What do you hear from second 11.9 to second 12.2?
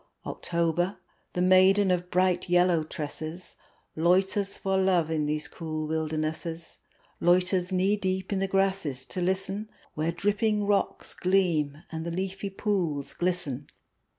and the